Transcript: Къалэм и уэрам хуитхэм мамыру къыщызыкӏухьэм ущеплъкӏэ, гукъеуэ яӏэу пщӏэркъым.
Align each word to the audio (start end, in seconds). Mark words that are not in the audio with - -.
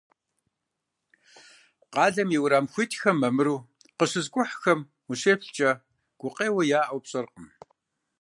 Къалэм 1.93 2.29
и 2.35 2.39
уэрам 2.41 2.65
хуитхэм 2.71 3.17
мамыру 3.21 3.57
къыщызыкӏухьэм 3.97 4.79
ущеплъкӏэ, 5.11 5.71
гукъеуэ 6.19 6.63
яӏэу 6.79 6.99
пщӏэркъым. 7.03 7.47